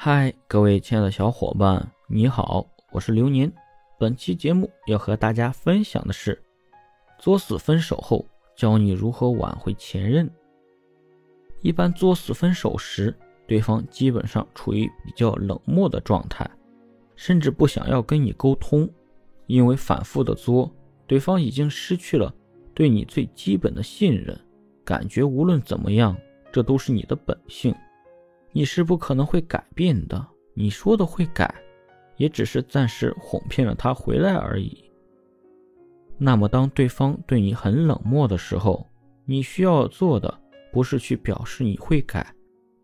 [0.00, 3.52] 嗨，各位亲爱的小伙伴，你好，我是流年。
[3.98, 6.40] 本期节目要和大家分享的是，
[7.18, 8.24] 作死分手后
[8.54, 10.30] 教你如何挽回前任。
[11.62, 13.12] 一般作死分手时，
[13.44, 16.48] 对方基本上处于比较冷漠的状态，
[17.16, 18.88] 甚至不想要跟你沟通，
[19.48, 20.72] 因为反复的作，
[21.08, 22.32] 对方已经失去了
[22.72, 24.38] 对你最基本的信任，
[24.84, 26.16] 感觉无论怎么样，
[26.52, 27.74] 这都是你的本性。
[28.52, 30.26] 你是不可能会改变的。
[30.54, 31.54] 你说的会改，
[32.16, 34.84] 也只是暂时哄骗了他回来而已。
[36.16, 38.84] 那么，当对方对你很冷漠的时候，
[39.24, 40.36] 你需要做的
[40.72, 42.34] 不是去表示你会改，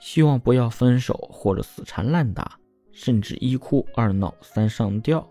[0.00, 2.58] 希望不要分手或者死缠烂打，
[2.90, 5.28] 甚至一哭二闹三上吊，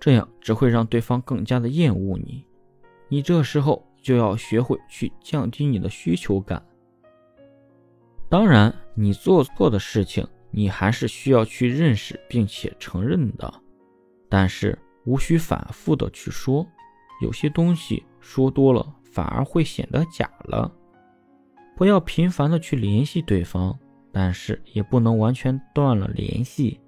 [0.00, 2.44] 这样只会让对方更加的厌恶你。
[3.08, 6.60] 你这时候就要学会去降低你的需求感。
[8.28, 13.52] 当然，你做错的事情，你还是需要去认识并且承认的，
[14.28, 16.66] 但是无需反复的去说，
[17.20, 20.70] 有些东西说多了反而会显得假了。
[21.76, 23.76] 不要频繁的去联系对方，
[24.12, 26.80] 但是也不能完全断了联系。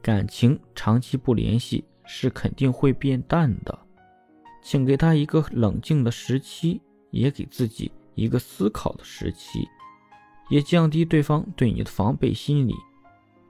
[0.00, 3.78] 感情长期不联系是肯定会变淡的，
[4.62, 9.68] 请给他一个冷静的时期，也给自己一个思考的时期。
[10.48, 12.74] 也降低对方对你的防备心理，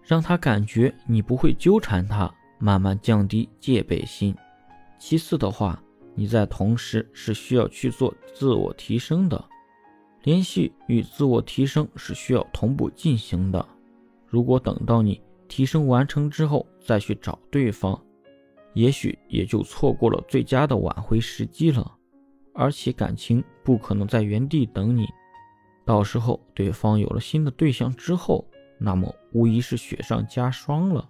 [0.03, 4.34] 让他感觉你不会纠缠他，慢慢降低戒备心。
[4.98, 5.83] 其次的话，
[6.15, 9.45] 你在同时是需要去做自我提升的，
[10.22, 13.67] 联系与自我提升是需要同步进行的。
[14.27, 18.00] 如果等到你提升完成之后再去找对方，
[18.72, 21.92] 也许也就错过了最佳的挽回时机了，
[22.55, 25.06] 而且感情不可能在原地等你。
[25.85, 28.45] 到时候对方有了新的对象之后，
[28.79, 31.09] 那么无疑是雪上加霜了。